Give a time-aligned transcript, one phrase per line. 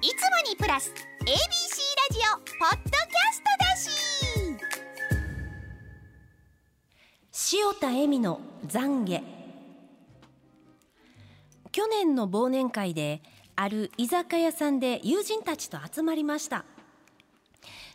[0.00, 0.14] いつも
[0.48, 0.92] にプラス
[1.22, 1.34] ABC ラ
[2.12, 3.76] ジオポッドキャストだ
[7.42, 7.56] し。
[7.56, 9.24] 塩田恵美の懺悔。
[11.72, 13.22] 去年の忘年会で
[13.56, 16.64] ある居酒屋さんで友人たちと集まりました。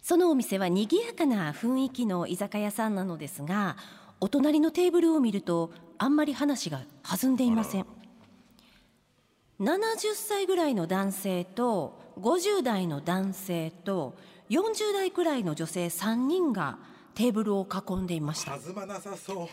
[0.02, 3.78] そのお店は賑やかな雰囲気の居酒屋さんなのですが
[4.20, 7.86] お隣のテーブルを見るとあんまり話が弾んでいません。
[9.60, 14.16] 70歳ぐらいの男性と50代の男性と
[14.50, 16.78] 40代くらいの女性3人が
[17.16, 18.58] テーブルを囲んでいました。
[18.58, 19.48] 弾まなさそう。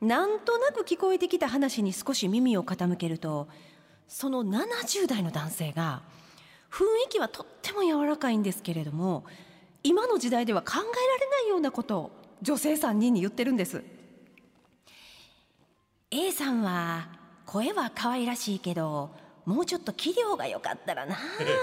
[0.04, 3.48] なんとなく聞こえてきた話に少し耳を傾けると
[4.08, 6.02] その70代の男性が
[6.70, 9.24] 雰囲気はとっても柔らかいんですけれども
[9.82, 12.10] 今の時代では考えられないようなことを
[12.42, 13.82] 女性3人に言ってるんです。
[16.10, 17.08] A さんは
[17.46, 19.10] 声は可愛らしいけど
[19.44, 21.16] もうちょっと器量が良かったらな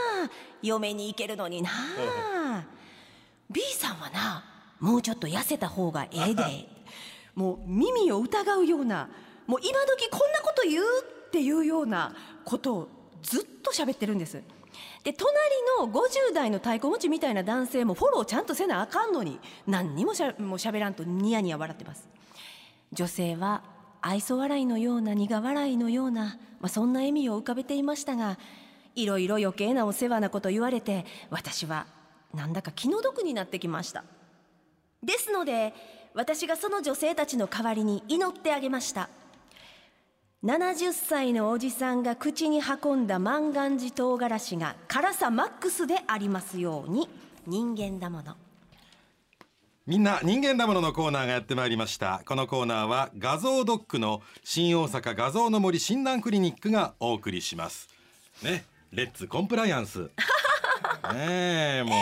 [0.64, 1.70] 嫁に行けるのにな
[3.52, 4.46] B さんはな
[4.80, 6.44] もうちょっと痩せた方がええで。
[7.36, 9.10] もう耳を疑うような
[9.48, 10.84] もう今時こんなこと言う
[11.28, 12.88] っていうようなことを
[13.24, 14.42] ずっと喋ってるんです。
[15.04, 15.36] で隣
[15.80, 22.08] の50代の太鼓持ちみたいな男性もフォローちゃんとせなあかんのに何にもしゃもう喋らんとニヤニヤ笑ってます。
[22.92, 23.64] 女性は
[24.06, 28.38] 愛想笑いのような苦笑いのような、まあ、そんな笑みを浮かべていましたが
[28.96, 31.88] いろいろ余計なお世話なこと言われて私は
[32.34, 34.04] なんだか気の毒になってきました。
[35.02, 35.74] ですので
[36.14, 39.10] 私がその女性たちの代わりに祈ってあげました。
[40.44, 47.08] 70歳のおじさんが口に運んだ万願寺唐辛子が辛さマックスでありますように
[47.48, 48.36] 人間だもの。
[49.86, 52.22] みんな人間だもののコーナーがやってまいりました。
[52.26, 57.90] このコーナーは画像ドックの新大阪画像の森診断クリニックがお送りします。
[58.42, 60.10] ねレッツコンプライアンス。
[61.14, 61.98] ねえも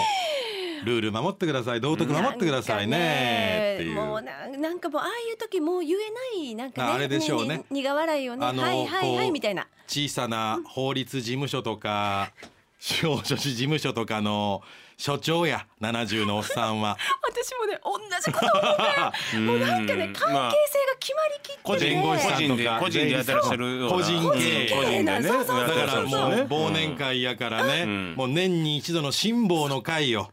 [0.84, 1.82] うルール守ってください。
[1.82, 3.78] 道徳守ってくださいね。
[3.80, 3.96] っていう。
[3.96, 7.64] もうななんかもうああいう時もう言えないなんかねあれでしょうね。
[7.72, 9.68] に苦笑いをねあのはいはいはこいうみたいな。
[9.88, 12.32] 小さな法律事務所とか
[12.78, 14.62] 司法書士事務所とかの
[15.02, 16.96] 所長や70のおっさんは。
[17.28, 25.22] 私もね同じこと思ったよもうなんかね関係性が決まりきって個人個人個人でやってらっしゃる個人経営個人でね。
[25.24, 28.14] だからもうね忘年会やからね、ん。
[28.14, 30.32] もう年に一度の辛抱の会よ。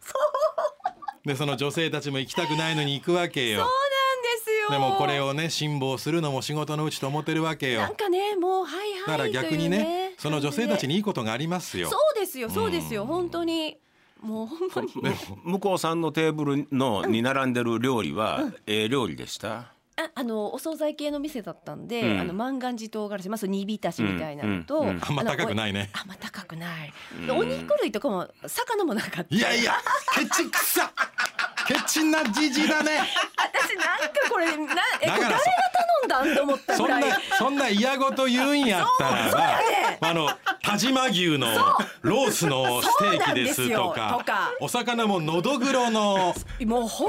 [1.24, 3.60] でその女性たちも行きたくないのに行くわけよ。
[3.60, 4.70] そうなんですよ。
[4.70, 7.80] でもこれをね辛抱するのも仕事のうちと思ってるわけよ。
[7.80, 11.88] なんかねもうはいはいだから逆にねその女性たちににいいことがありますよ。
[11.88, 13.06] そうですよそうですよ。
[13.06, 13.78] 本当に
[14.20, 14.92] もうほんまに。
[15.44, 19.72] 向こうさんのテーブルのに並んでる料理はええ料理でした？
[20.00, 22.20] ああのお惣菜系の店だったんで、うん。
[22.20, 25.90] あの万願寺唐辛子まず煮浸しみたいなのと、うんうんあんま高くないね。
[25.92, 26.92] あんま高くない、
[27.26, 29.34] でお肉類とかも魚もなかった。
[29.34, 29.74] いやいや
[30.14, 30.92] ケチくさ
[31.66, 33.00] ケチなじじだね。
[33.36, 34.52] 私なんかこれな
[35.02, 35.38] えこれ誰が
[36.04, 37.00] んだんと思ったそんな
[37.38, 40.28] そんな嫌ごと言うんやったらば、あの
[40.62, 41.46] 田島牛の
[42.02, 44.24] ロースのステーキですとか
[44.60, 46.34] お魚ものどぐろの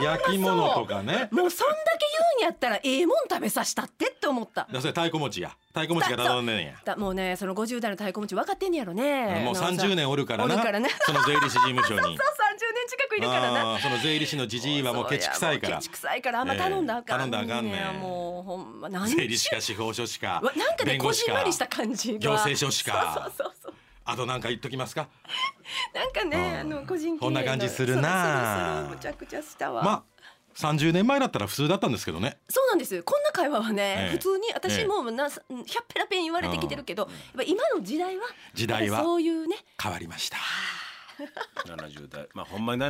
[0.02, 1.30] 焼き物とかね。
[1.32, 2.06] もうそんだけ
[2.40, 4.68] 言うんやったらええもん食べさしたってって思った。
[4.72, 5.56] だそれ太鼓持ちや。
[5.70, 6.74] 太鼓持ちが頼んでんや。
[6.84, 9.44] だもうねその50代の太鼓持ち分かってんねやろね。
[9.46, 10.58] もう30年おるからな。
[10.58, 10.90] からね。
[11.02, 12.02] その税理士事務所に。
[12.02, 13.80] そう30年近くいるからな。
[13.80, 15.78] その税理士のじじいはもうケチくさいから。
[15.78, 22.20] ケチくさいからあんま頼んだらあかん、ええ頼んだらあかんねもうほんま何税理士か司法書士かわなんかねこじんまりした感じが。
[22.20, 23.32] 行政書士か。
[23.38, 23.74] そうそうそうそう。
[24.06, 25.08] あとなんか言っときますか？
[25.94, 28.88] なんかねあの個人こんな感じするな。
[28.90, 30.04] むちゃくちゃしたわ、まあ
[30.56, 32.38] 30年前だったら普通だったんですけどね。
[32.50, 33.02] そうなんです。
[33.04, 34.12] こんな会話はね、ええ。
[34.12, 39.58] 普通に私もな、ひゃっぺらぺん言われてきてるけど、やっぱ今の時代は時代はそういうね。
[39.82, 40.38] 変わりました
[41.66, 42.28] 70代。
[42.34, 42.90] まあほんまにな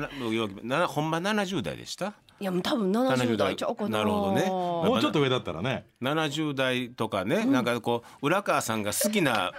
[0.64, 2.14] なほんま70代でした？
[2.40, 4.46] いやもう多分70代ちゃうかななるほどね。
[4.46, 5.86] もうちょっと上だったらね。
[6.02, 9.52] 70代とかね、なんかこう浦川さんが好きな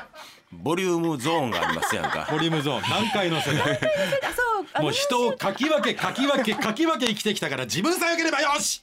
[0.50, 2.26] ボリュームゾーンがありますやんか。
[2.32, 2.82] ボリュームゾーン。
[2.90, 3.78] 何回の世代
[4.80, 8.82] もう人をかき分けかき分けかき分け生きてきたから自分さえ良ければよし！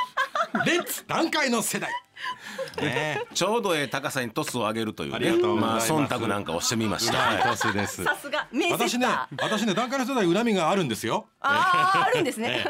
[0.64, 1.04] レッツ！
[1.06, 1.90] 段階の世代
[2.80, 3.22] ね。
[3.34, 5.16] ちょうどええ高さにトスを上げるというね。
[5.16, 7.50] ありがとうございまあ忖度なんかをしてみました、え はい。
[7.50, 8.04] トスです。
[8.04, 8.46] さすが。
[8.72, 9.06] 私ね
[9.40, 11.26] 私ね段階の世代恨みがあるんですよ。
[11.40, 12.66] あー あるんですね、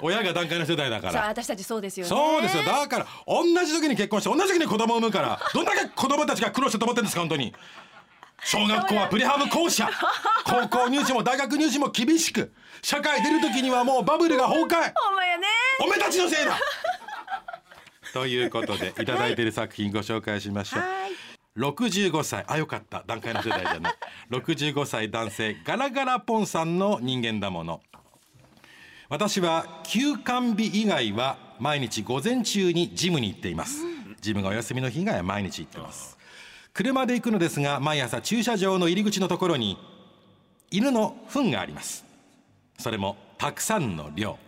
[0.00, 1.12] 親が段階の世代だから。
[1.12, 2.08] さあ私たちそうですよね。
[2.08, 2.64] そうですよ。
[2.64, 7.54] だから同じ時に結婚して同じ時に子供を産むからどんだけ子供たちが苦労してと思ってるんですか本当に。
[8.44, 9.90] 小学校はプレハブ校舎。
[10.44, 14.92] 高校入試も大学入試も厳しく社会出る時にはもうバブルが崩壊。
[14.94, 15.46] ほんまやね。
[15.80, 16.56] おめたちのせいだ
[18.12, 20.80] ということでいただいている作品ご紹介しましょう。
[20.82, 21.12] はい。
[21.56, 22.44] 65歳。
[22.46, 23.04] あよかった。
[23.06, 23.94] 段階の世代じゃない。
[24.30, 27.80] 65歳男性ガラガラポンさんの人間だもの。
[29.08, 33.82] 私は休館日以外は毎日午前中にジムに行っています。
[34.20, 36.16] ジムがお休みの日以外は毎日行ってます。
[36.72, 39.78] 車で行くのですが毎朝駐車場の入り口のところに
[40.70, 42.04] 犬の糞があります。
[42.78, 44.38] それもたくさんの量。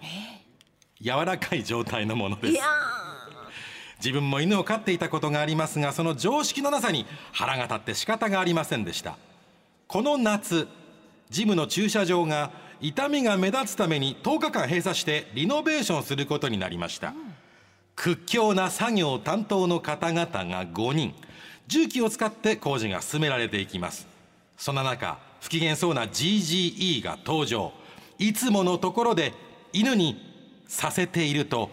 [1.00, 2.58] 柔らかい状態のものです
[3.98, 9.16] 自分も犬を飼っていたことがありますがその常識のなさに腹が立って仕方がありませんでした。
[9.86, 10.68] この夏
[11.30, 12.50] ジムの駐車場が
[12.80, 17.14] 痛みが目立つために10日間閉鎖してリノベーションすることになりました、
[17.96, 21.14] 屈強な作業担当の方々が5人
[21.66, 24.06] 重機を使って工事が進められていきます。
[24.56, 27.72] そんな中不機嫌そうな GGE が登場。
[28.18, 29.32] いつものところで
[29.72, 30.20] 犬に
[30.66, 31.70] させていると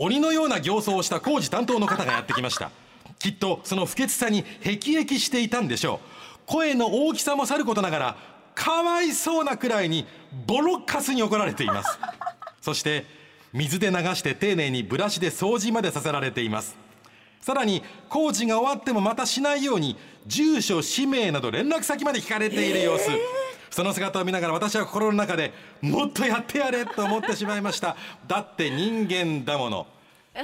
[0.00, 2.70] 鬼のような形相をした工事担当の方がやってきました。
[3.18, 6.00] きっとその不潔さに辟易していたんでしょ
[6.36, 6.38] う。
[6.46, 8.16] 声の大きさもさることながら
[8.54, 10.06] かわいそうなくらいに
[10.46, 11.98] ボロッカスに怒られています。
[12.62, 13.06] そして
[13.52, 16.76] 水で流して丁寧にブラシで掃除までさせられています。
[17.40, 19.96] さらに工事が終わってもまたしないように
[20.28, 23.10] 住所氏名など連絡先まで聞かれている様子、
[23.70, 27.96] その姿を見ながら私は心の中でもっとやってやれと思ってしまいました。
[28.26, 29.86] だって人間だもの。
[30.34, 30.42] あー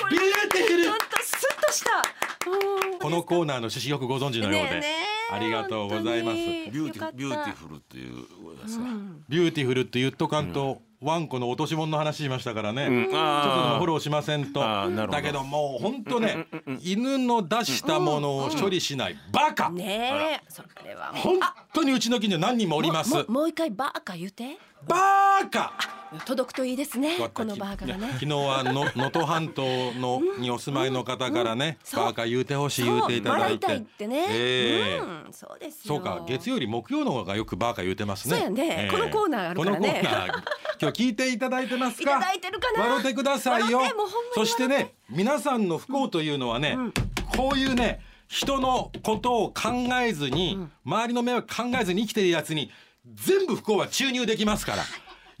[0.00, 2.02] これビューティフルちょっとスッとした。
[2.50, 6.36] うん、このコーナーの趣旨よくご存知のようで、ねありがとうございます。
[6.36, 8.84] ビューティビューティフルっていうことですか、
[9.28, 13.04] ビューティフルって言っとかんと、ワンコの落とし物の話しましたからね、うん。
[13.04, 14.60] ちょっとでもフォローしませんと。
[14.60, 16.46] だけどもう本当ね、
[16.82, 21.40] 犬の出したものを処理しない、バカ、ねえそれは本
[21.72, 23.14] 当にうちの近所何人もおります。
[23.14, 24.58] もももう一回バーカ言うて。
[24.86, 24.96] バ
[25.50, 25.72] カ
[26.24, 28.08] 届くといいですねこのバーカがね。
[28.14, 33.74] 昨日はの 能登半島のにお住まいの方からね、バーカ言うてほしい言うていただいて。
[33.76, 34.98] ってね、ええ。
[34.98, 35.94] うんそうですよ。
[35.94, 38.36] そうか月曜日木曜の方がよくバーカ言うてますね。
[38.36, 38.88] そうやね。
[38.90, 39.88] このコーナーあるからね。
[39.88, 40.42] このコーナー
[40.82, 42.10] 今日聞いていただいてますか？
[42.10, 42.82] いただいてるかな？
[42.84, 43.82] 笑ってくださいよ。
[44.34, 46.76] そしてね皆さんの不幸というのはね、
[47.36, 49.72] こういうね人のことを考
[50.02, 52.70] えずに、周りの迷惑考えずに生きてるやつに
[53.14, 54.84] 全部不幸は注入できますから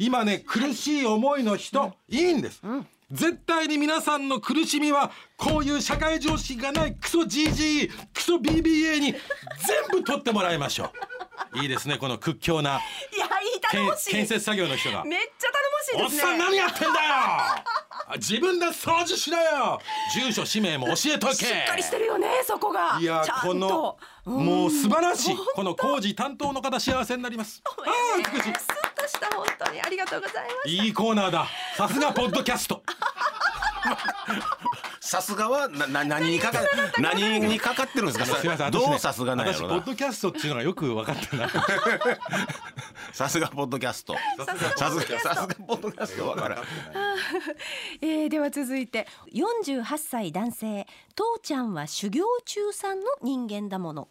[0.00, 2.62] 今ね苦しい思いの人、いいんです、
[3.12, 9.20] 絶対に皆さんの苦しみはこういう社会常識がないクソ GG クソ BBA に全
[9.90, 10.90] 部取ってもらいましょ
[11.54, 11.58] う。
[11.60, 12.70] いいですねこの屈強な
[13.14, 14.10] いやいい頼もしい。
[14.10, 15.04] 建設作業の人が。
[15.04, 15.48] めっちゃ
[15.92, 16.30] 頼おっもしいですね。
[16.30, 16.92] さん何やってんだよ！
[16.94, 17.64] あ
[18.16, 19.80] 自分で掃除しろよ。
[20.14, 21.34] 住所氏名も教えとけ。
[21.34, 22.98] しっかりしてるよねそこが。
[23.00, 24.44] いやこのうん。
[24.44, 25.34] もう素晴らしい。
[25.34, 27.62] 本この工事担当の方幸せになります。
[27.64, 28.52] ああ美しい。
[28.52, 31.46] スッとした本当にありがとうございますいいコーナーだ。
[31.76, 32.82] さすがポッドキャスト。
[35.00, 36.60] さすがはなな何にかか
[37.00, 38.26] 何にかかってるんですか？
[38.26, 39.74] すみませんどうさすがなんやろな。
[39.74, 41.48] 私ポッドキャストっていうのがよく分かってない
[43.12, 44.14] さすがポッドキャスト。
[44.46, 46.64] さすがさすがポッドキャストわからん。
[48.00, 50.86] えー、では続いて48歳男性。
[51.14, 54.08] 父ちゃんは修行中さんの人間だもの。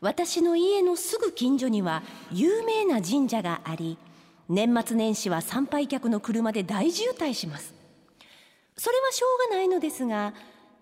[0.00, 3.98] 私の家のすぐ近所には有名な神社があり
[4.48, 7.74] 年末年始は参拝客の車で大渋滞します。
[8.76, 10.34] それはしょうがないのですが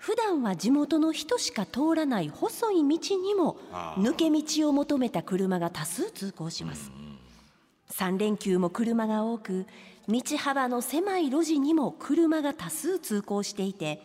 [0.04, 3.56] 普段は地元の人しか通らない細い道にも
[3.96, 6.92] 抜け道を求めた車が多数通行します。
[7.90, 9.66] 3連休も車が多く
[10.06, 14.02] 道幅の狭い路地にも車が多数通行していて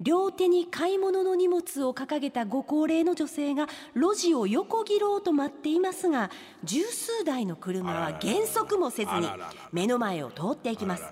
[0.00, 6.30] 両手に買い物の荷物を掲げたご高齢の女性が路地を横切ろうと待っていますが
[6.64, 9.28] 十数台の車は減速もせずに
[9.70, 11.04] 目の前を通っていきます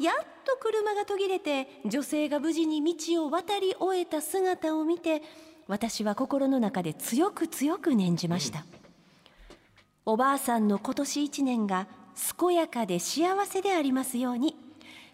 [0.00, 0.14] やっ
[0.44, 5.22] と車が途切れて女性が無事に道を渡り終えた姿を見て
[5.66, 8.64] 私は心の中で強く強く念じました、
[10.06, 11.86] おばあさんの今年一年が
[12.38, 14.56] 健やかで幸せでありますように。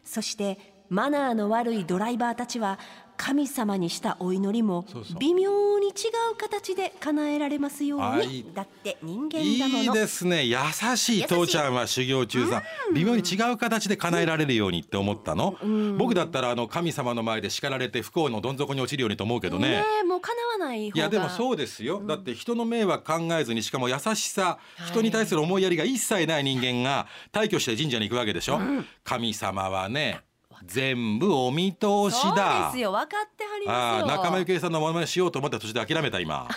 [0.04, 0.58] そして
[0.90, 2.78] マナーの悪いドライバーたちは
[3.16, 4.84] 神様にしたお祈りも
[5.18, 5.90] 微妙に違
[6.32, 8.50] う形で叶えられますように。
[8.54, 9.82] だって人間だもの。
[9.84, 10.44] いいですね。
[10.44, 10.56] 優
[10.96, 12.62] しい父ちゃんは修行中さ。
[12.90, 12.94] ん。
[12.94, 15.56] 微妙に違う形で叶えられるようにって思ったの？
[15.96, 19.82] 僕だったらあの神様の前で叱られて不幸のどん底に落ちるようにと思うけどね。
[20.06, 28.60] もう叶わないいやでもそうですよ、だって人の迷惑考えずにしかも優しさ人に対する思いやりが一切ない人間が退去して神社に行くわけでしょ、
[29.02, 30.20] 神様はね
[30.64, 32.92] 全部お見通しそうだですよ。
[32.92, 34.06] 分かってはりああますよ。
[34.16, 36.48] 仲間由紀恵さんのモノマネしようと思った途中で諦めた今。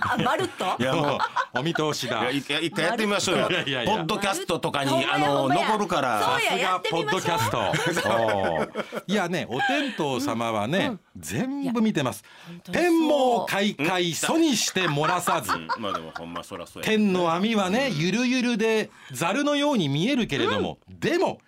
[0.00, 0.64] あ まるっと？
[0.78, 1.18] いやもう。
[1.58, 2.30] お見通しだ。
[2.30, 3.50] いや一回やってみましょうよ。
[3.50, 3.96] いやいやいや。
[3.96, 6.20] ポッドキャストとかにあの残るから。
[6.20, 9.02] さすがポッドキャスト。
[9.06, 12.24] いやねお天道様はね、全部見てます。
[12.70, 15.52] 天網開会祖にして漏らさず。
[15.52, 15.68] うん。
[15.78, 21.38] まあでもほんまそらそうや天の網はねゆるゆるでザルのように見えるけれども、でも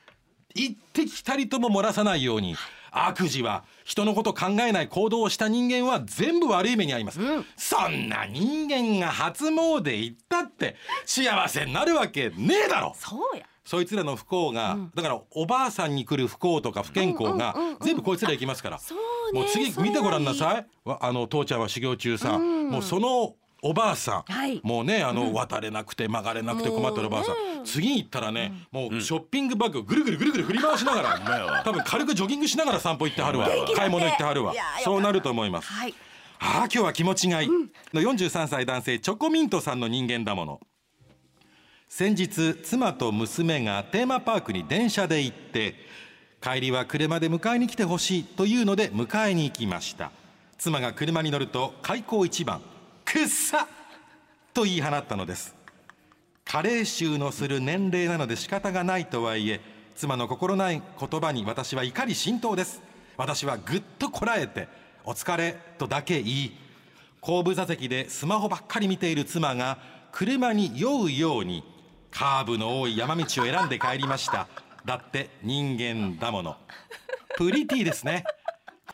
[0.54, 2.56] 一滴たりとも漏らさないように
[2.90, 7.18] 悪事は人のこと考えない行動をした人間は全部悪い目に遭います、
[7.56, 12.94] そんな人間が初詣行ったって幸せになるわけねえだろ。
[12.96, 13.44] そうや。
[13.64, 20.66] そいつらの不幸が、だからおばあさんに来る不幸とか不健康が全部こいつら行きますから、そうねもう次見てごらんなさはい
[21.00, 24.60] あの父ちゃんは修行中さ、もうそのおばあさん、はい。
[24.62, 27.34] もうねあの、渡れなくて曲がれなくて困ってるおばあさん、
[27.64, 31.08] 次行ったらね、もうショッピングバッグをぐるぐるぐるぐる振り回しながら
[31.44, 34.54] わ多分軽くジョギングしながら散歩行ってはるわ買い物行ってはるわ
[34.84, 35.68] そうなると思います。
[35.68, 35.94] はい
[36.40, 40.60] ああ今日は気持ちがいい、の43歳男性チョコミントさんの人間だもの
[41.88, 45.76] 先日妻と娘がテーマパークに電車で行って
[46.42, 50.10] 帰りは車で迎えに来てほしいというので迎えに行きました
[50.58, 52.60] 妻が車に乗ると開口一番
[53.06, 53.66] 「くっさ!」
[54.52, 55.53] と言い放ったのです
[56.44, 59.60] 加齢臭のする年齢なので仕方がないとはいえ
[59.94, 62.82] 妻の心ない言葉に私は怒り心頭です。
[63.16, 64.68] 私はぐっとこらえて
[65.04, 66.58] 「お疲れ」とだけ言い
[67.20, 69.78] 後部座席でスマホばっかり見ている妻が
[70.12, 71.64] 車に酔うように
[72.10, 74.48] カーブの多い山道を選んで帰りました。
[74.84, 76.56] だって人間だもの。
[77.36, 78.24] プリティですね。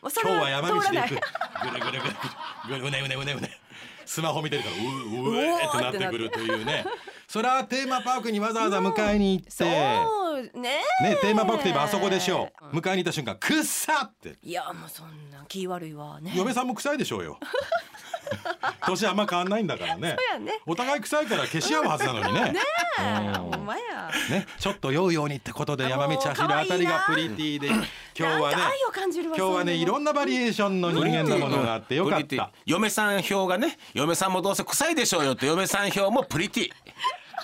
[0.01, 1.09] 今日れは山道で行く。
[1.09, 2.11] ぐるぐるぐる
[2.67, 3.59] ぐるうねうねうねうね
[4.05, 6.85] スマホ見てるからうううえってなってくるというね
[7.31, 10.81] それはテーマパークにわざわざ迎えに行って、そうね。
[11.01, 12.75] ねテーマパークといえばあそこでしょう。
[12.75, 14.35] 迎えに行った瞬間くっさって。
[14.43, 16.33] いやもうそんな気悪いわね。
[16.35, 17.39] 嫁さんも臭いでしょうよ。
[18.85, 20.17] 年あんま変わんないんだからね。
[20.29, 20.59] そうやね。
[20.65, 22.53] お互い臭いから消し合うはずなのにね。
[24.29, 27.67] ねちょっと酔うようにってことで山道走るあたりがプリティで。
[27.67, 28.57] 今日はね
[29.23, 32.51] 今日はねいろんなバリエーションの人間のものがあってよかった。
[32.65, 36.71] 嫁さん票がね嫁さんもどうせ臭いでしょうよって嫁さん票もプリティ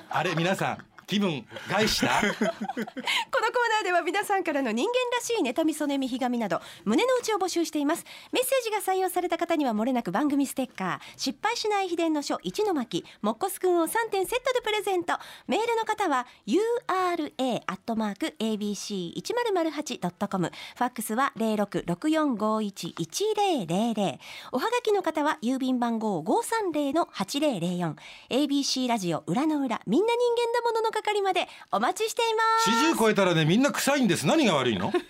[0.09, 2.19] あれ皆さん気分害した？
[2.21, 8.03] このコーナーでは皆さんからの人間らしい妬みそねみひがみなど胸の内を募集しています。
[8.33, 11.13] メッセージが採用された方にはもれなく番組ステッカー。
[11.15, 13.05] 失敗しない秘伝の書一の巻。
[13.21, 15.17] もっこすくんを3点セットでプレゼント。
[15.47, 20.51] メールの方は ura アットマーク abc 一0 0 8ドットコム。
[20.75, 24.19] ファックスは零六六四五一一零零零。
[24.51, 27.95] おはがきの方は郵便番号五三零の八零零四。
[28.29, 32.71] abc ラジオ裏の裏みんな人間だものの係までお待ちしています。
[32.71, 34.25] 四十超えたらねみんな臭いんです。
[34.27, 34.91] 何が悪いの？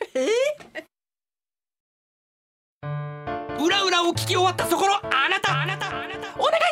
[3.60, 5.62] 裏裏を聞き終わったそこのあなた！
[5.62, 6.06] あなたお願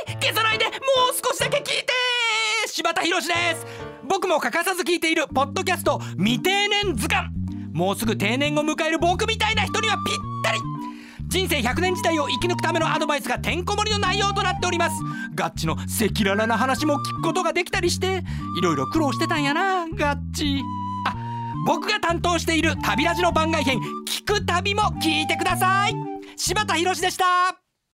[0.08, 0.76] い消さないでもう
[1.16, 1.88] 少しだけ聞いて
[2.68, 3.66] 柴田博です！
[4.08, 7.30] 僕も欠かさず聞いているポッドキャスト未定年図鑑。
[7.74, 10.60] もうすぐ定年を迎える僕みたいな人にはぴったり
[11.28, 14.96] 人生100年時代を生き抜くためのアドバイスがてんこ盛りの内容となっております。
[15.34, 15.84] ガッチの赤
[16.16, 18.24] 裸々な話も聞くことができたりして
[18.58, 19.88] いろいろ苦労してたんやな。
[19.90, 20.62] ガッチ。
[21.08, 21.16] あ
[21.66, 25.96] 僕が担当している旅ラジの番外編聞く旅も聞いてください。
[26.38, 27.65] 柴田博でした。